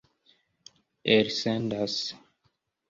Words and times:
elsendas 1.03 1.95